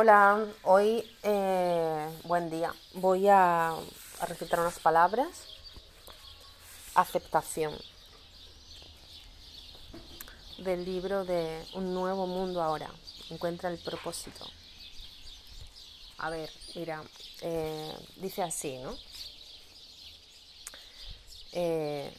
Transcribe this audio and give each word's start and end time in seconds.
Hola, 0.00 0.46
hoy 0.62 1.04
eh, 1.24 2.08
buen 2.22 2.50
día. 2.50 2.72
Voy 2.92 3.26
a, 3.26 3.74
recitar 4.28 4.60
unas 4.60 4.78
palabras. 4.78 5.26
Aceptación. 6.94 7.76
Del 10.58 10.84
libro 10.84 11.24
de 11.24 11.66
Un 11.74 11.94
nuevo 11.94 12.28
mundo 12.28 12.62
ahora. 12.62 12.88
Encuentra 13.28 13.70
el 13.70 13.78
propósito. 13.78 14.46
A 16.18 16.30
ver, 16.30 16.48
mira, 16.76 17.02
eh, 17.40 17.92
dice 18.18 18.44
así, 18.44 18.78
¿no? 18.78 18.96
Eh, 21.50 22.14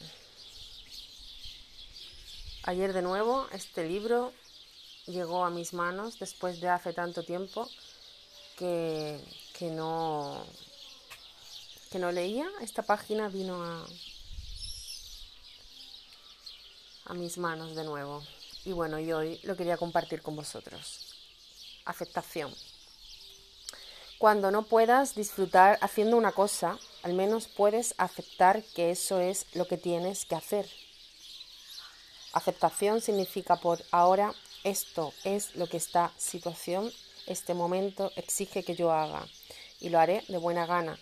ayer 2.64 2.92
de 2.92 3.00
nuevo 3.00 3.48
este 3.52 3.88
libro 3.88 4.34
llegó 5.10 5.44
a 5.44 5.50
mis 5.50 5.72
manos 5.72 6.18
después 6.18 6.60
de 6.60 6.68
hace 6.68 6.92
tanto 6.92 7.22
tiempo 7.22 7.68
que, 8.56 9.20
que 9.58 9.70
no 9.70 10.44
que 11.90 11.98
no 11.98 12.12
leía. 12.12 12.48
Esta 12.60 12.82
página 12.82 13.28
vino 13.28 13.62
a, 13.62 13.86
a 17.06 17.14
mis 17.14 17.36
manos 17.38 17.74
de 17.74 17.84
nuevo. 17.84 18.22
Y 18.64 18.72
bueno, 18.72 18.98
y 19.00 19.12
hoy 19.12 19.40
lo 19.42 19.56
quería 19.56 19.76
compartir 19.76 20.22
con 20.22 20.36
vosotros. 20.36 21.14
Aceptación. 21.84 22.54
Cuando 24.18 24.50
no 24.50 24.64
puedas 24.64 25.14
disfrutar 25.14 25.78
haciendo 25.80 26.16
una 26.16 26.32
cosa, 26.32 26.78
al 27.02 27.14
menos 27.14 27.48
puedes 27.48 27.94
aceptar 27.96 28.62
que 28.74 28.90
eso 28.90 29.18
es 29.18 29.46
lo 29.54 29.66
que 29.66 29.78
tienes 29.78 30.26
que 30.26 30.34
hacer. 30.34 30.68
Aceptación 32.32 33.00
significa 33.00 33.56
por 33.56 33.82
ahora 33.90 34.34
esto 34.64 35.12
es 35.24 35.56
lo 35.56 35.66
que 35.66 35.76
esta 35.76 36.12
situación, 36.18 36.92
este 37.26 37.54
momento 37.54 38.12
exige 38.16 38.62
que 38.62 38.74
yo 38.74 38.92
haga 38.92 39.26
y 39.80 39.88
lo 39.88 39.98
haré 39.98 40.22
de 40.28 40.38
buena 40.38 40.66
gana. 40.66 40.98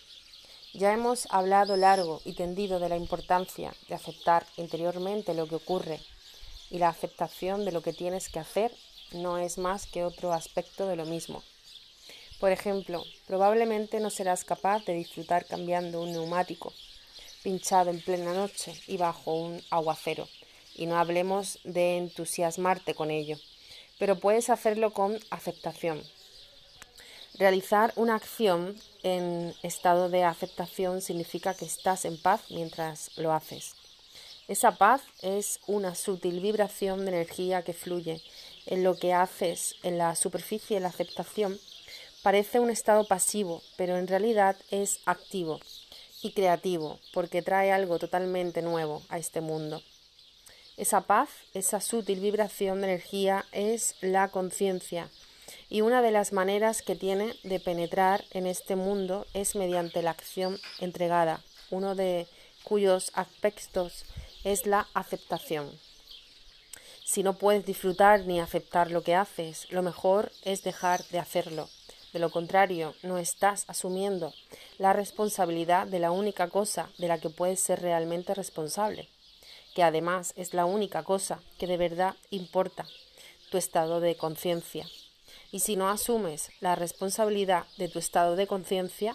Ya 0.74 0.92
hemos 0.92 1.26
hablado 1.30 1.76
largo 1.76 2.20
y 2.24 2.34
tendido 2.34 2.78
de 2.78 2.88
la 2.88 2.96
importancia 2.96 3.74
de 3.88 3.94
aceptar 3.94 4.46
interiormente 4.56 5.34
lo 5.34 5.48
que 5.48 5.56
ocurre 5.56 6.00
y 6.70 6.78
la 6.78 6.88
aceptación 6.88 7.64
de 7.64 7.72
lo 7.72 7.82
que 7.82 7.92
tienes 7.92 8.28
que 8.28 8.38
hacer 8.38 8.72
no 9.12 9.38
es 9.38 9.58
más 9.58 9.86
que 9.86 10.04
otro 10.04 10.32
aspecto 10.32 10.86
de 10.86 10.96
lo 10.96 11.06
mismo. 11.06 11.42
Por 12.38 12.52
ejemplo, 12.52 13.02
probablemente 13.26 13.98
no 13.98 14.10
serás 14.10 14.44
capaz 14.44 14.84
de 14.84 14.94
disfrutar 14.94 15.46
cambiando 15.46 16.02
un 16.02 16.12
neumático 16.12 16.72
pinchado 17.42 17.90
en 17.90 18.00
plena 18.00 18.34
noche 18.34 18.74
y 18.86 18.96
bajo 18.96 19.32
un 19.32 19.62
aguacero, 19.70 20.28
y 20.74 20.86
no 20.86 20.98
hablemos 20.98 21.58
de 21.64 21.96
entusiasmarte 21.96 22.94
con 22.94 23.10
ello, 23.10 23.38
pero 23.98 24.18
puedes 24.18 24.50
hacerlo 24.50 24.92
con 24.92 25.18
aceptación. 25.30 26.02
Realizar 27.38 27.92
una 27.94 28.16
acción 28.16 28.76
en 29.04 29.54
estado 29.62 30.08
de 30.08 30.24
aceptación 30.24 31.00
significa 31.00 31.54
que 31.54 31.64
estás 31.66 32.04
en 32.04 32.20
paz 32.20 32.42
mientras 32.50 33.16
lo 33.16 33.32
haces. 33.32 33.76
Esa 34.48 34.72
paz 34.72 35.02
es 35.22 35.60
una 35.66 35.94
sutil 35.94 36.40
vibración 36.40 37.04
de 37.04 37.12
energía 37.12 37.62
que 37.62 37.74
fluye 37.74 38.22
en 38.66 38.82
lo 38.82 38.96
que 38.96 39.12
haces 39.12 39.76
en 39.82 39.98
la 39.98 40.16
superficie 40.16 40.76
de 40.76 40.80
la 40.80 40.88
aceptación. 40.88 41.60
Parece 42.22 42.58
un 42.58 42.70
estado 42.70 43.06
pasivo, 43.06 43.62
pero 43.76 43.96
en 43.98 44.08
realidad 44.08 44.56
es 44.70 45.00
activo 45.04 45.60
y 46.22 46.32
creativo 46.32 46.98
porque 47.12 47.42
trae 47.42 47.70
algo 47.70 47.98
totalmente 47.98 48.62
nuevo 48.62 49.02
a 49.10 49.18
este 49.18 49.40
mundo. 49.40 49.80
Esa 50.78 51.00
paz, 51.00 51.28
esa 51.54 51.80
sutil 51.80 52.20
vibración 52.20 52.80
de 52.80 52.86
energía 52.86 53.44
es 53.50 53.96
la 54.00 54.28
conciencia 54.28 55.10
y 55.68 55.80
una 55.80 56.02
de 56.02 56.12
las 56.12 56.32
maneras 56.32 56.82
que 56.82 56.94
tiene 56.94 57.34
de 57.42 57.58
penetrar 57.58 58.24
en 58.30 58.46
este 58.46 58.76
mundo 58.76 59.26
es 59.34 59.56
mediante 59.56 60.02
la 60.02 60.12
acción 60.12 60.56
entregada, 60.78 61.42
uno 61.70 61.96
de 61.96 62.28
cuyos 62.62 63.10
aspectos 63.14 64.04
es 64.44 64.66
la 64.66 64.86
aceptación. 64.94 65.68
Si 67.04 67.24
no 67.24 67.32
puedes 67.38 67.66
disfrutar 67.66 68.20
ni 68.20 68.38
aceptar 68.38 68.92
lo 68.92 69.02
que 69.02 69.16
haces, 69.16 69.66
lo 69.72 69.82
mejor 69.82 70.30
es 70.44 70.62
dejar 70.62 71.04
de 71.08 71.18
hacerlo. 71.18 71.68
De 72.12 72.20
lo 72.20 72.30
contrario, 72.30 72.94
no 73.02 73.18
estás 73.18 73.64
asumiendo 73.66 74.32
la 74.78 74.92
responsabilidad 74.92 75.88
de 75.88 75.98
la 75.98 76.12
única 76.12 76.48
cosa 76.50 76.88
de 76.98 77.08
la 77.08 77.18
que 77.18 77.30
puedes 77.30 77.58
ser 77.58 77.82
realmente 77.82 78.32
responsable 78.32 79.08
que 79.78 79.84
además 79.84 80.32
es 80.34 80.54
la 80.54 80.64
única 80.64 81.04
cosa 81.04 81.40
que 81.56 81.68
de 81.68 81.76
verdad 81.76 82.16
importa, 82.30 82.84
tu 83.48 83.58
estado 83.58 84.00
de 84.00 84.16
conciencia. 84.16 84.84
Y 85.52 85.60
si 85.60 85.76
no 85.76 85.88
asumes 85.88 86.50
la 86.58 86.74
responsabilidad 86.74 87.64
de 87.76 87.86
tu 87.86 88.00
estado 88.00 88.34
de 88.34 88.48
conciencia, 88.48 89.14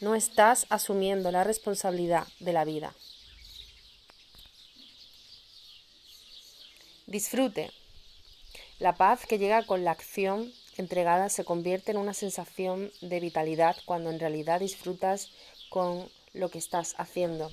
no 0.00 0.14
estás 0.14 0.66
asumiendo 0.70 1.32
la 1.32 1.42
responsabilidad 1.42 2.28
de 2.38 2.52
la 2.52 2.64
vida. 2.64 2.94
Disfrute. 7.08 7.72
La 8.78 8.94
paz 8.94 9.26
que 9.26 9.38
llega 9.38 9.66
con 9.66 9.82
la 9.82 9.90
acción 9.90 10.52
entregada 10.76 11.28
se 11.28 11.44
convierte 11.44 11.90
en 11.90 11.96
una 11.96 12.14
sensación 12.14 12.92
de 13.00 13.18
vitalidad 13.18 13.76
cuando 13.84 14.10
en 14.10 14.20
realidad 14.20 14.60
disfrutas 14.60 15.30
con 15.70 16.08
lo 16.34 16.50
que 16.50 16.58
estás 16.58 16.94
haciendo. 16.98 17.50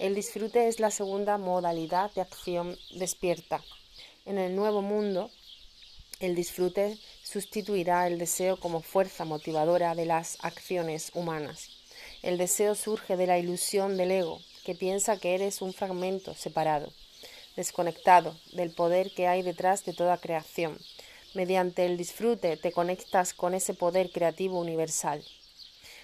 El 0.00 0.16
disfrute 0.16 0.66
es 0.66 0.80
la 0.80 0.90
segunda 0.90 1.38
modalidad 1.38 2.10
de 2.14 2.20
acción 2.20 2.76
despierta. 2.96 3.62
En 4.26 4.38
el 4.38 4.56
nuevo 4.56 4.82
mundo, 4.82 5.30
el 6.18 6.34
disfrute 6.34 6.98
sustituirá 7.22 8.08
el 8.08 8.18
deseo 8.18 8.58
como 8.58 8.80
fuerza 8.80 9.24
motivadora 9.24 9.94
de 9.94 10.04
las 10.04 10.36
acciones 10.40 11.12
humanas. 11.14 11.70
El 12.22 12.38
deseo 12.38 12.74
surge 12.74 13.16
de 13.16 13.28
la 13.28 13.38
ilusión 13.38 13.96
del 13.96 14.10
ego, 14.10 14.40
que 14.64 14.74
piensa 14.74 15.16
que 15.16 15.36
eres 15.36 15.62
un 15.62 15.72
fragmento 15.72 16.34
separado, 16.34 16.92
desconectado 17.54 18.36
del 18.52 18.72
poder 18.72 19.12
que 19.14 19.28
hay 19.28 19.42
detrás 19.42 19.84
de 19.84 19.92
toda 19.92 20.18
creación. 20.18 20.76
Mediante 21.34 21.86
el 21.86 21.96
disfrute 21.96 22.56
te 22.56 22.72
conectas 22.72 23.32
con 23.32 23.54
ese 23.54 23.74
poder 23.74 24.10
creativo 24.10 24.58
universal. 24.58 25.24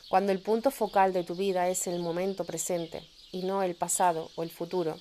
Cuando 0.09 0.31
el 0.31 0.41
punto 0.41 0.71
focal 0.71 1.13
de 1.13 1.25
tu 1.25 1.35
vida 1.35 1.69
es 1.69 1.89
el 1.89 1.99
momento 1.99 2.45
presente, 2.45 3.03
y 3.33 3.43
no 3.43 3.63
el 3.63 3.75
pasado 3.75 4.31
o 4.37 4.43
el 4.43 4.51
futuro, 4.51 4.99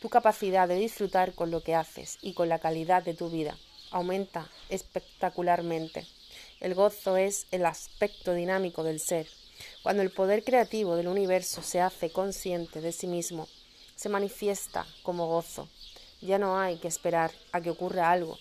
tu 0.00 0.08
capacidad 0.08 0.66
de 0.68 0.76
disfrutar 0.76 1.34
con 1.34 1.50
lo 1.50 1.62
que 1.62 1.74
haces 1.74 2.18
y 2.22 2.34
con 2.34 2.48
la 2.48 2.58
calidad 2.58 3.02
de 3.02 3.14
tu 3.14 3.30
vida 3.30 3.56
aumenta 3.92 4.48
espectacularmente. 4.68 6.06
El 6.60 6.74
gozo 6.74 7.16
es 7.16 7.46
el 7.50 7.66
aspecto 7.66 8.32
dinámico 8.34 8.82
del 8.82 9.00
ser. 9.00 9.28
Cuando 9.82 10.02
el 10.02 10.10
poder 10.10 10.44
creativo 10.44 10.96
del 10.96 11.08
universo 11.08 11.62
se 11.62 11.80
hace 11.80 12.10
consciente 12.10 12.80
de 12.80 12.92
sí 12.92 13.06
mismo, 13.06 13.48
se 13.94 14.08
manifiesta 14.08 14.86
como 15.02 15.26
gozo. 15.26 15.68
Ya 16.20 16.38
no 16.38 16.58
hay 16.58 16.78
que 16.78 16.88
esperar 16.88 17.30
a 17.52 17.60
que 17.60 17.70
ocurra 17.70 18.10
algo 18.10 18.38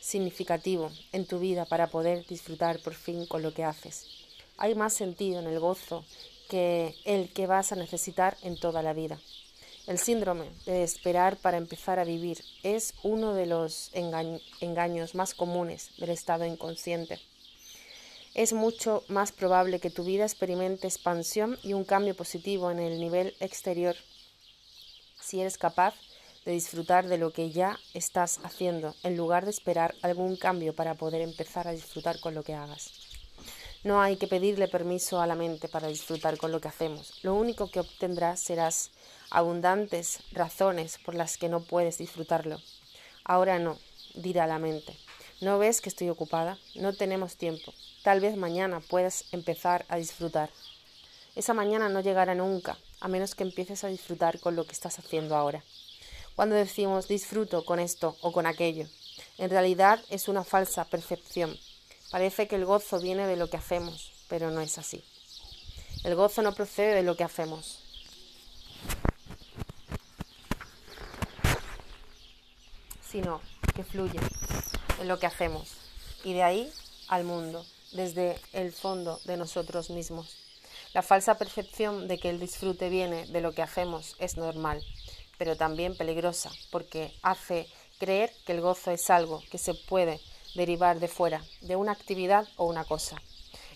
significativo 0.00 0.90
en 1.12 1.26
tu 1.26 1.38
vida 1.38 1.64
para 1.64 1.88
poder 1.88 2.26
disfrutar 2.26 2.80
por 2.80 2.94
fin 2.94 3.26
con 3.26 3.42
lo 3.42 3.52
que 3.52 3.64
haces. 3.64 4.06
Hay 4.56 4.74
más 4.74 4.92
sentido 4.92 5.40
en 5.40 5.46
el 5.46 5.58
gozo 5.58 6.04
que 6.50 6.96
el 7.04 7.32
que 7.32 7.46
vas 7.46 7.70
a 7.70 7.76
necesitar 7.76 8.36
en 8.42 8.58
toda 8.58 8.82
la 8.82 8.92
vida. 8.92 9.18
El 9.86 9.98
síndrome 9.98 10.50
de 10.66 10.82
esperar 10.82 11.36
para 11.36 11.56
empezar 11.56 11.98
a 11.98 12.04
vivir 12.04 12.44
es 12.64 12.92
uno 13.02 13.34
de 13.34 13.46
los 13.46 13.90
engaños 14.60 15.14
más 15.14 15.32
comunes 15.32 15.90
del 15.98 16.10
estado 16.10 16.44
inconsciente. 16.44 17.18
Es 18.34 18.52
mucho 18.52 19.04
más 19.08 19.32
probable 19.32 19.80
que 19.80 19.90
tu 19.90 20.04
vida 20.04 20.24
experimente 20.24 20.86
expansión 20.86 21.56
y 21.62 21.72
un 21.72 21.84
cambio 21.84 22.14
positivo 22.14 22.70
en 22.70 22.80
el 22.80 23.00
nivel 23.00 23.34
exterior 23.40 23.96
si 25.20 25.40
eres 25.40 25.56
capaz 25.58 25.94
de 26.44 26.52
disfrutar 26.52 27.06
de 27.06 27.18
lo 27.18 27.32
que 27.32 27.50
ya 27.50 27.78
estás 27.94 28.40
haciendo 28.42 28.94
en 29.04 29.16
lugar 29.16 29.44
de 29.44 29.50
esperar 29.50 29.94
algún 30.02 30.36
cambio 30.36 30.74
para 30.74 30.94
poder 30.94 31.20
empezar 31.20 31.68
a 31.68 31.72
disfrutar 31.72 32.18
con 32.18 32.34
lo 32.34 32.42
que 32.42 32.54
hagas. 32.54 33.09
No 33.82 34.02
hay 34.02 34.16
que 34.16 34.26
pedirle 34.26 34.68
permiso 34.68 35.22
a 35.22 35.26
la 35.26 35.34
mente 35.34 35.66
para 35.66 35.88
disfrutar 35.88 36.36
con 36.36 36.52
lo 36.52 36.60
que 36.60 36.68
hacemos. 36.68 37.14
Lo 37.22 37.34
único 37.34 37.70
que 37.70 37.80
obtendrás 37.80 38.38
serás 38.38 38.90
abundantes 39.30 40.18
razones 40.32 40.98
por 40.98 41.14
las 41.14 41.38
que 41.38 41.48
no 41.48 41.60
puedes 41.60 41.96
disfrutarlo. 41.96 42.60
Ahora 43.24 43.58
no, 43.58 43.78
dirá 44.14 44.46
la 44.46 44.58
mente. 44.58 44.94
¿No 45.40 45.58
ves 45.58 45.80
que 45.80 45.88
estoy 45.88 46.10
ocupada? 46.10 46.58
No 46.74 46.92
tenemos 46.92 47.36
tiempo. 47.36 47.72
Tal 48.02 48.20
vez 48.20 48.36
mañana 48.36 48.80
puedas 48.80 49.24
empezar 49.32 49.86
a 49.88 49.96
disfrutar. 49.96 50.50
Esa 51.34 51.54
mañana 51.54 51.88
no 51.88 52.00
llegará 52.00 52.34
nunca, 52.34 52.76
a 53.00 53.08
menos 53.08 53.34
que 53.34 53.44
empieces 53.44 53.82
a 53.82 53.88
disfrutar 53.88 54.40
con 54.40 54.56
lo 54.56 54.66
que 54.66 54.72
estás 54.72 54.98
haciendo 54.98 55.36
ahora. 55.36 55.64
Cuando 56.36 56.54
decimos 56.54 57.08
disfruto 57.08 57.64
con 57.64 57.80
esto 57.80 58.18
o 58.20 58.30
con 58.30 58.44
aquello, 58.44 58.86
en 59.38 59.48
realidad 59.48 60.04
es 60.10 60.28
una 60.28 60.44
falsa 60.44 60.84
percepción 60.84 61.56
Parece 62.10 62.48
que 62.48 62.56
el 62.56 62.64
gozo 62.64 63.00
viene 63.00 63.26
de 63.26 63.36
lo 63.36 63.48
que 63.48 63.56
hacemos, 63.56 64.12
pero 64.28 64.50
no 64.50 64.60
es 64.60 64.78
así. 64.78 65.04
El 66.02 66.14
gozo 66.14 66.42
no 66.42 66.54
procede 66.54 66.94
de 66.94 67.02
lo 67.02 67.16
que 67.16 67.24
hacemos. 67.24 67.84
sino 73.10 73.40
que 73.74 73.82
fluye 73.82 74.20
en 75.00 75.08
lo 75.08 75.18
que 75.18 75.26
hacemos 75.26 75.72
y 76.22 76.32
de 76.32 76.44
ahí 76.44 76.72
al 77.08 77.24
mundo. 77.24 77.66
desde 77.92 78.38
el 78.52 78.72
fondo 78.72 79.20
de 79.24 79.36
nosotros 79.36 79.90
mismos. 79.90 80.36
La 80.94 81.02
falsa 81.02 81.38
percepción 81.38 82.06
de 82.06 82.18
que 82.18 82.30
el 82.30 82.38
disfrute 82.38 82.88
viene 82.88 83.26
de 83.26 83.40
lo 83.40 83.52
que 83.52 83.62
hacemos 83.62 84.14
es 84.20 84.36
normal, 84.36 84.80
pero 85.38 85.56
también 85.56 85.96
peligrosa, 85.96 86.52
porque 86.70 87.12
hace 87.22 87.68
creer 87.98 88.32
que 88.46 88.52
el 88.52 88.60
gozo 88.60 88.92
es 88.92 89.10
algo 89.10 89.42
que 89.50 89.58
se 89.58 89.74
puede 89.74 90.20
derivar 90.54 91.00
de 91.00 91.08
fuera, 91.08 91.44
de 91.60 91.76
una 91.76 91.92
actividad 91.92 92.48
o 92.56 92.66
una 92.66 92.84
cosa. 92.84 93.20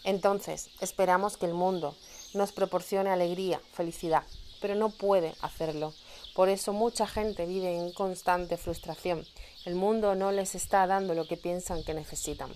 Entonces, 0.04 0.70
esperamos 0.80 1.36
que 1.36 1.46
el 1.46 1.54
mundo 1.54 1.96
nos 2.34 2.52
proporcione 2.52 3.10
alegría, 3.10 3.60
felicidad, 3.72 4.24
pero 4.60 4.74
no 4.74 4.90
puede 4.90 5.34
hacerlo. 5.40 5.94
Por 6.34 6.48
eso 6.48 6.72
mucha 6.72 7.06
gente 7.06 7.46
vive 7.46 7.76
en 7.76 7.92
constante 7.92 8.56
frustración. 8.56 9.26
El 9.64 9.76
mundo 9.76 10.14
no 10.14 10.32
les 10.32 10.54
está 10.54 10.86
dando 10.86 11.14
lo 11.14 11.26
que 11.26 11.36
piensan 11.36 11.84
que 11.84 11.94
necesitan. 11.94 12.52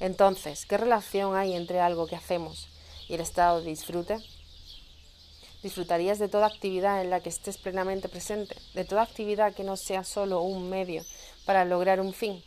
Entonces, 0.00 0.66
¿qué 0.66 0.76
relación 0.76 1.36
hay 1.36 1.54
entre 1.54 1.80
algo 1.80 2.06
que 2.06 2.16
hacemos 2.16 2.68
y 3.08 3.14
el 3.14 3.20
estado 3.20 3.60
de 3.60 3.68
disfrute? 3.70 4.18
¿Disfrutarías 5.62 6.18
de 6.18 6.28
toda 6.28 6.46
actividad 6.46 7.02
en 7.02 7.10
la 7.10 7.20
que 7.20 7.28
estés 7.28 7.58
plenamente 7.58 8.08
presente? 8.08 8.56
¿De 8.74 8.84
toda 8.84 9.02
actividad 9.02 9.54
que 9.54 9.62
no 9.62 9.76
sea 9.76 10.04
solo 10.04 10.40
un 10.40 10.70
medio 10.70 11.04
para 11.44 11.66
lograr 11.66 12.00
un 12.00 12.14
fin? 12.14 12.42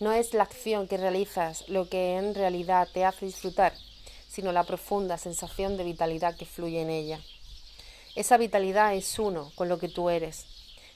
No 0.00 0.12
es 0.12 0.34
la 0.34 0.42
acción 0.42 0.88
que 0.88 0.96
realizas 0.96 1.68
lo 1.68 1.88
que 1.88 2.16
en 2.16 2.34
realidad 2.34 2.88
te 2.92 3.04
hace 3.04 3.26
disfrutar, 3.26 3.72
sino 4.28 4.50
la 4.50 4.64
profunda 4.64 5.18
sensación 5.18 5.76
de 5.76 5.84
vitalidad 5.84 6.36
que 6.36 6.46
fluye 6.46 6.80
en 6.82 6.90
ella. 6.90 7.20
Esa 8.16 8.36
vitalidad 8.36 8.94
es 8.94 9.18
uno 9.20 9.52
con 9.54 9.68
lo 9.68 9.78
que 9.78 9.88
tú 9.88 10.10
eres. 10.10 10.46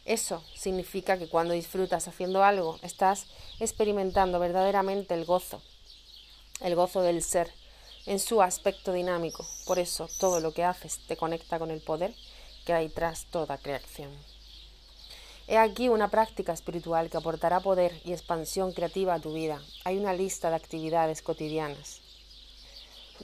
Eso 0.05 0.43
significa 0.55 1.17
que 1.17 1.29
cuando 1.29 1.55
disfrutas 1.55 2.09
haciendo 2.09 2.43
algo, 2.43 2.79
estás 2.83 3.27
experimentando 3.61 4.41
verdaderamente 4.41 5.15
el 5.15 5.25
gozo, 5.25 5.63
el 6.61 6.75
gozo 6.75 7.01
del 7.03 7.23
ser, 7.23 7.53
en 8.07 8.19
su 8.19 8.43
aspecto 8.43 8.93
dinámico. 8.93 9.47
Por 9.67 9.79
eso 9.79 10.09
todo 10.19 10.41
lo 10.41 10.53
que 10.53 10.65
haces 10.65 10.99
te 11.07 11.17
conecta 11.17 11.59
con 11.59 11.71
el 11.71 11.81
poder 11.81 12.15
que 12.67 12.73
hay 12.73 12.89
tras 12.89 13.27
toda 13.27 13.59
creación. 13.59 14.11
He 15.49 15.57
aquí 15.57 15.89
una 15.89 16.09
práctica 16.09 16.53
espiritual 16.53 17.11
que 17.11 17.17
aportará 17.17 17.59
poder 17.61 18.01
y 18.05 18.13
expansión 18.13 18.73
creativa 18.73 19.15
a 19.15 19.21
tu 19.21 19.33
vida. 19.33 19.61
Hay 19.85 19.97
una 19.97 20.13
lista 20.13 20.51
de 20.51 20.57
actividades 20.57 21.23
cotidianas, 21.23 22.01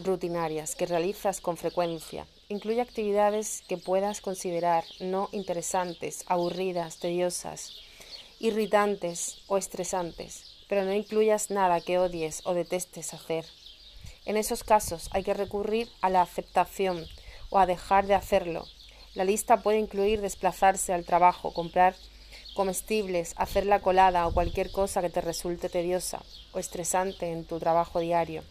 rutinarias, 0.03 0.75
que 0.75 0.87
realizas 0.87 1.41
con 1.41 1.57
frecuencia. 1.57 2.27
Incluye 2.49 2.81
actividades 2.81 3.63
que 3.69 3.77
puedas 3.77 4.21
considerar 4.21 4.85
no 5.01 5.29
interesantes, 5.31 6.25
aburridas, 6.27 6.99
tediosas, 6.99 7.77
irritantes 8.41 9.43
o 9.47 9.59
estresantes 9.59 10.55
pero 10.69 10.85
no 10.85 10.93
incluyas 10.93 11.51
nada 11.51 11.81
que 11.81 11.99
odies 11.99 12.43
o 12.45 12.55
detestes 12.55 13.15
hacer. 13.15 13.45
En 14.25 14.37
esos 14.37 14.65
casos 14.65 15.09
hay 15.13 15.23
que 15.23 15.35
recurrir 15.35 15.89
a 16.01 16.11
la 16.11 16.23
aceptación 16.23 17.07
o 17.51 17.59
a 17.59 17.67
dejar 17.67 18.07
de 18.07 18.15
hacerlo. 18.15 18.67
La 19.15 19.25
lista 19.25 19.63
puede 19.63 19.79
incluir 19.79 20.21
desplazarse 20.21 20.93
al 20.93 21.05
trabajo, 21.05 21.53
comprar 21.53 21.95
comestibles, 22.55 23.35
hacer 23.37 23.67
la 23.67 23.81
colada 23.81 24.27
o 24.27 24.33
cualquier 24.33 24.71
cosa 24.71 25.03
que 25.03 25.11
te 25.11 25.21
resulte 25.21 25.69
tediosa 25.69 26.23
o 26.53 26.59
estresante 26.59 27.31
en 27.31 27.45
tu 27.45 27.59
trabajo 27.59 28.01
diario. 28.01 28.43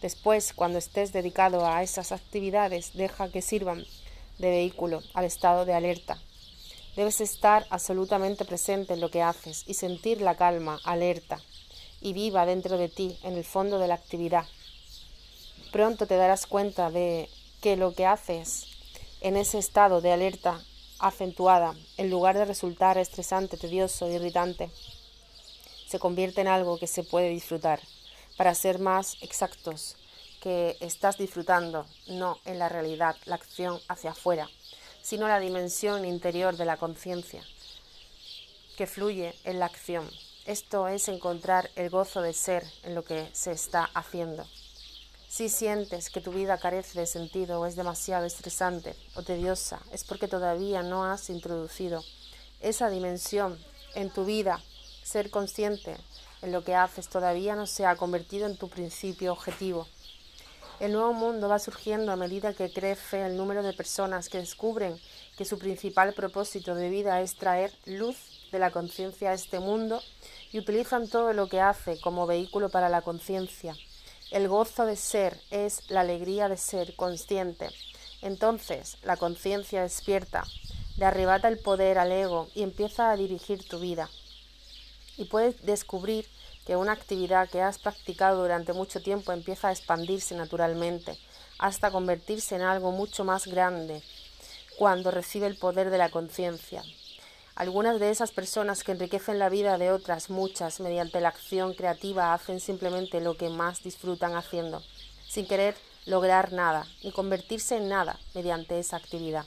Después, 0.00 0.52
cuando 0.52 0.78
estés 0.78 1.12
dedicado 1.12 1.66
a 1.66 1.82
esas 1.82 2.12
actividades, 2.12 2.92
deja 2.94 3.30
que 3.30 3.42
sirvan 3.42 3.84
de 4.38 4.50
vehículo 4.50 5.02
al 5.14 5.24
estado 5.24 5.64
de 5.64 5.74
alerta. 5.74 6.18
Debes 6.94 7.20
estar 7.20 7.66
absolutamente 7.70 8.44
presente 8.44 8.94
en 8.94 9.00
lo 9.00 9.10
que 9.10 9.22
haces 9.22 9.64
y 9.66 9.74
sentir 9.74 10.20
la 10.20 10.36
calma, 10.36 10.80
alerta 10.84 11.40
y 12.00 12.12
viva 12.12 12.46
dentro 12.46 12.78
de 12.78 12.88
ti, 12.88 13.18
en 13.22 13.36
el 13.36 13.44
fondo 13.44 13.78
de 13.78 13.88
la 13.88 13.94
actividad. 13.94 14.44
Pronto 15.72 16.06
te 16.06 16.16
darás 16.16 16.46
cuenta 16.46 16.90
de 16.90 17.28
que 17.60 17.76
lo 17.76 17.92
que 17.94 18.06
haces 18.06 18.66
en 19.20 19.36
ese 19.36 19.58
estado 19.58 20.00
de 20.00 20.12
alerta 20.12 20.62
acentuada, 20.98 21.74
en 21.96 22.10
lugar 22.10 22.36
de 22.36 22.44
resultar 22.44 22.98
estresante, 22.98 23.56
tedioso, 23.56 24.08
irritante, 24.10 24.70
se 25.86 25.98
convierte 25.98 26.40
en 26.40 26.48
algo 26.48 26.78
que 26.78 26.86
se 26.86 27.02
puede 27.02 27.30
disfrutar. 27.30 27.80
Para 28.36 28.54
ser 28.54 28.78
más 28.78 29.16
exactos, 29.20 29.96
que 30.40 30.76
estás 30.80 31.18
disfrutando, 31.18 31.86
no 32.06 32.38
en 32.44 32.58
la 32.58 32.68
realidad, 32.68 33.16
la 33.24 33.34
acción 33.34 33.80
hacia 33.88 34.12
afuera, 34.12 34.48
sino 35.02 35.26
la 35.26 35.40
dimensión 35.40 36.04
interior 36.04 36.56
de 36.56 36.64
la 36.64 36.76
conciencia 36.76 37.42
que 38.76 38.86
fluye 38.86 39.34
en 39.44 39.58
la 39.58 39.66
acción. 39.66 40.08
Esto 40.44 40.86
es 40.86 41.08
encontrar 41.08 41.68
el 41.74 41.90
gozo 41.90 42.22
de 42.22 42.32
ser 42.32 42.64
en 42.84 42.94
lo 42.94 43.02
que 43.02 43.28
se 43.32 43.50
está 43.50 43.84
haciendo. 43.92 44.46
Si 45.28 45.50
sientes 45.50 46.08
que 46.08 46.22
tu 46.22 46.32
vida 46.32 46.56
carece 46.56 46.98
de 46.98 47.06
sentido 47.06 47.60
o 47.60 47.66
es 47.66 47.76
demasiado 47.76 48.24
estresante 48.24 48.96
o 49.14 49.22
tediosa, 49.22 49.78
es 49.92 50.02
porque 50.02 50.26
todavía 50.26 50.82
no 50.82 51.04
has 51.04 51.28
introducido 51.28 52.02
esa 52.60 52.88
dimensión 52.88 53.58
en 53.94 54.08
tu 54.08 54.24
vida. 54.24 54.62
Ser 55.02 55.30
consciente 55.30 55.98
en 56.40 56.50
lo 56.50 56.64
que 56.64 56.74
haces 56.74 57.10
todavía 57.10 57.56
no 57.56 57.66
se 57.66 57.84
ha 57.84 57.96
convertido 57.96 58.46
en 58.46 58.56
tu 58.56 58.70
principio 58.70 59.32
objetivo. 59.32 59.86
El 60.80 60.92
nuevo 60.92 61.12
mundo 61.12 61.48
va 61.48 61.58
surgiendo 61.58 62.10
a 62.10 62.16
medida 62.16 62.54
que 62.54 62.72
crece 62.72 63.26
el 63.26 63.36
número 63.36 63.62
de 63.62 63.74
personas 63.74 64.30
que 64.30 64.38
descubren 64.38 64.98
que 65.36 65.44
su 65.44 65.58
principal 65.58 66.14
propósito 66.14 66.74
de 66.74 66.88
vida 66.88 67.20
es 67.20 67.36
traer 67.36 67.70
luz 67.84 68.48
de 68.50 68.58
la 68.58 68.70
conciencia 68.70 69.30
a 69.30 69.34
este 69.34 69.60
mundo 69.60 70.00
y 70.52 70.58
utilizan 70.58 71.06
todo 71.06 71.34
lo 71.34 71.48
que 71.48 71.60
hace 71.60 72.00
como 72.00 72.26
vehículo 72.26 72.70
para 72.70 72.88
la 72.88 73.02
conciencia. 73.02 73.76
El 74.30 74.46
gozo 74.46 74.84
de 74.84 74.96
ser 74.96 75.40
es 75.50 75.88
la 75.90 76.00
alegría 76.00 76.48
de 76.48 76.58
ser 76.58 76.94
consciente. 76.96 77.70
Entonces 78.20 78.98
la 79.02 79.16
conciencia 79.16 79.82
despierta, 79.82 80.44
le 80.98 81.06
arrebata 81.06 81.48
el 81.48 81.58
poder 81.58 81.98
al 81.98 82.12
ego 82.12 82.48
y 82.54 82.62
empieza 82.62 83.10
a 83.10 83.16
dirigir 83.16 83.66
tu 83.66 83.78
vida. 83.78 84.10
Y 85.16 85.24
puedes 85.24 85.64
descubrir 85.64 86.26
que 86.66 86.76
una 86.76 86.92
actividad 86.92 87.48
que 87.48 87.62
has 87.62 87.78
practicado 87.78 88.42
durante 88.42 88.74
mucho 88.74 89.00
tiempo 89.00 89.32
empieza 89.32 89.68
a 89.68 89.72
expandirse 89.72 90.34
naturalmente 90.34 91.18
hasta 91.58 91.90
convertirse 91.90 92.54
en 92.56 92.62
algo 92.62 92.92
mucho 92.92 93.24
más 93.24 93.46
grande 93.46 94.02
cuando 94.76 95.10
recibe 95.10 95.46
el 95.46 95.56
poder 95.56 95.88
de 95.88 95.98
la 95.98 96.10
conciencia. 96.10 96.84
Algunas 97.58 97.98
de 97.98 98.10
esas 98.10 98.30
personas 98.30 98.84
que 98.84 98.92
enriquecen 98.92 99.40
la 99.40 99.48
vida 99.48 99.78
de 99.78 99.90
otras 99.90 100.30
muchas 100.30 100.78
mediante 100.78 101.20
la 101.20 101.30
acción 101.30 101.74
creativa 101.74 102.32
hacen 102.32 102.60
simplemente 102.60 103.20
lo 103.20 103.36
que 103.36 103.48
más 103.48 103.82
disfrutan 103.82 104.36
haciendo, 104.36 104.80
sin 105.28 105.44
querer 105.44 105.74
lograr 106.06 106.52
nada 106.52 106.86
ni 107.02 107.10
convertirse 107.10 107.76
en 107.76 107.88
nada 107.88 108.16
mediante 108.32 108.78
esa 108.78 108.96
actividad. 108.96 109.44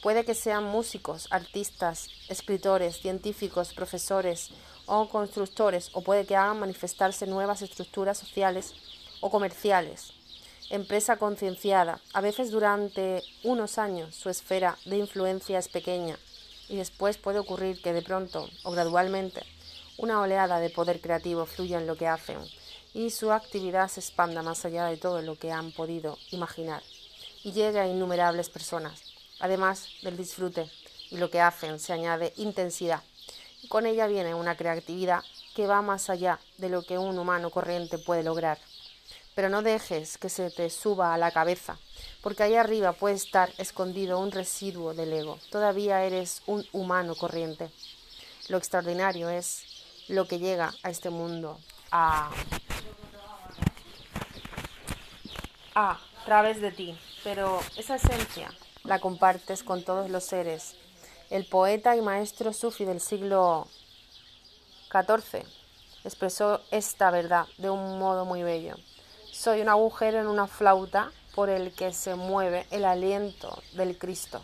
Puede 0.00 0.24
que 0.24 0.36
sean 0.36 0.62
músicos, 0.62 1.26
artistas, 1.32 2.08
escritores, 2.28 3.00
científicos, 3.00 3.74
profesores 3.74 4.50
o 4.86 5.08
constructores, 5.08 5.90
o 5.92 6.02
puede 6.02 6.26
que 6.26 6.36
hagan 6.36 6.60
manifestarse 6.60 7.26
nuevas 7.26 7.62
estructuras 7.62 8.16
sociales 8.16 8.74
o 9.20 9.28
comerciales. 9.28 10.12
Empresa 10.70 11.16
concienciada. 11.16 12.00
A 12.12 12.20
veces 12.20 12.52
durante 12.52 13.24
unos 13.42 13.78
años 13.78 14.14
su 14.14 14.30
esfera 14.30 14.78
de 14.84 14.98
influencia 14.98 15.58
es 15.58 15.66
pequeña 15.66 16.16
y 16.68 16.76
después 16.76 17.18
puede 17.18 17.38
ocurrir 17.38 17.80
que 17.82 17.92
de 17.92 18.02
pronto 18.02 18.48
o 18.62 18.70
gradualmente 18.70 19.42
una 19.96 20.20
oleada 20.20 20.60
de 20.60 20.70
poder 20.70 21.00
creativo 21.00 21.46
fluya 21.46 21.78
en 21.78 21.86
lo 21.86 21.96
que 21.96 22.08
hacen 22.08 22.38
y 22.92 23.10
su 23.10 23.32
actividad 23.32 23.88
se 23.88 24.00
expanda 24.00 24.42
más 24.42 24.64
allá 24.64 24.86
de 24.86 24.96
todo 24.96 25.22
lo 25.22 25.36
que 25.36 25.52
han 25.52 25.72
podido 25.72 26.18
imaginar 26.30 26.82
y 27.42 27.52
llegue 27.52 27.80
a 27.80 27.88
innumerables 27.88 28.48
personas. 28.48 29.02
Además 29.40 29.88
del 30.02 30.16
disfrute 30.16 30.70
y 31.10 31.18
lo 31.18 31.30
que 31.30 31.40
hacen 31.40 31.78
se 31.78 31.92
añade 31.92 32.32
intensidad 32.36 33.02
con 33.68 33.86
ella 33.86 34.06
viene 34.06 34.34
una 34.34 34.56
creatividad 34.56 35.22
que 35.54 35.66
va 35.66 35.82
más 35.82 36.10
allá 36.10 36.38
de 36.58 36.68
lo 36.68 36.82
que 36.82 36.98
un 36.98 37.18
humano 37.18 37.50
corriente 37.50 37.98
puede 37.98 38.22
lograr. 38.22 38.58
Pero 39.34 39.48
no 39.48 39.62
dejes 39.62 40.16
que 40.18 40.28
se 40.28 40.50
te 40.50 40.70
suba 40.70 41.12
a 41.12 41.18
la 41.18 41.32
cabeza, 41.32 41.78
porque 42.22 42.44
ahí 42.44 42.54
arriba 42.54 42.92
puede 42.92 43.16
estar 43.16 43.50
escondido 43.58 44.18
un 44.18 44.30
residuo 44.30 44.94
del 44.94 45.12
ego. 45.12 45.38
Todavía 45.50 46.04
eres 46.04 46.42
un 46.46 46.64
humano 46.72 47.14
corriente. 47.14 47.70
Lo 48.48 48.58
extraordinario 48.58 49.28
es 49.28 49.64
lo 50.08 50.28
que 50.28 50.38
llega 50.38 50.72
a 50.82 50.90
este 50.90 51.10
mundo 51.10 51.58
a, 51.90 52.30
a 55.74 56.00
través 56.24 56.60
de 56.60 56.70
ti. 56.70 56.98
Pero 57.24 57.60
esa 57.76 57.96
esencia 57.96 58.52
la 58.84 59.00
compartes 59.00 59.62
con 59.62 59.82
todos 59.82 60.10
los 60.10 60.24
seres 60.24 60.76
el 61.30 61.46
poeta 61.46 61.96
y 61.96 62.00
maestro 62.00 62.52
sufi 62.52 62.84
del 62.84 63.00
siglo 63.00 63.66
XIV 64.92 65.42
expresó 66.04 66.60
esta 66.70 67.10
verdad 67.10 67.46
de 67.58 67.70
un 67.70 67.98
modo 67.98 68.24
muy 68.24 68.42
bello. 68.42 68.76
Soy 69.44 69.60
un 69.60 69.68
agujero 69.68 70.20
en 70.20 70.26
una 70.26 70.46
flauta 70.46 71.12
por 71.34 71.50
el 71.50 71.74
que 71.74 71.92
se 71.92 72.14
mueve 72.14 72.66
el 72.70 72.86
aliento 72.86 73.62
del 73.74 73.98
Cristo. 73.98 74.40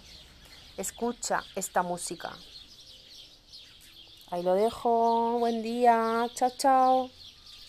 Escucha 0.76 1.42
esta 1.56 1.82
música. 1.82 2.36
Ahí 4.30 4.42
lo 4.42 4.52
dejo. 4.52 5.38
Buen 5.38 5.62
día. 5.62 6.28
Chao, 6.34 6.50
chao. 6.54 7.10